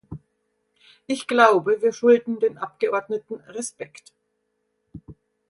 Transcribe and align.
Ich 1.05 1.27
glaube, 1.27 1.79
wir 1.83 1.93
schulden 1.93 2.39
den 2.39 2.57
Abgeordneten 2.57 3.35
Respekt. 3.41 4.13